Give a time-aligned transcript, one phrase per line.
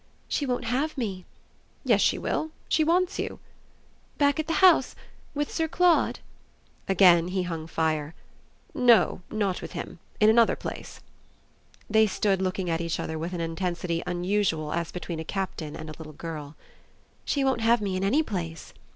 [0.27, 1.25] "She won't have me."
[1.85, 2.49] "Yes she will.
[2.67, 3.39] She wants you."
[4.17, 4.95] "Back at the house
[5.35, 6.21] with Sir Claude?"
[6.87, 8.15] Again he hung fire.
[8.73, 9.99] "No, not with him.
[10.19, 11.01] In another place."
[11.87, 15.87] They stood looking at each other with an intensity unusual as between a Captain and
[15.87, 16.55] a little girl.
[17.23, 18.73] "She won't have me in any place."